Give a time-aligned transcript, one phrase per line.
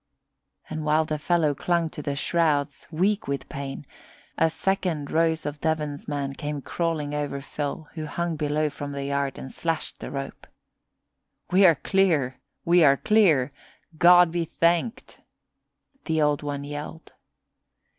[0.67, 3.85] And while the fellow clung to the shrouds, weak with pain,
[4.35, 9.03] a second Rose of Devon's man came crawling over Phil who hung below from the
[9.05, 10.47] yard, and slashed the rope.
[11.51, 12.39] "We are clear!
[12.65, 13.51] We are clear!
[13.99, 15.19] God be thanked!"
[16.05, 17.13] the Old One yelled.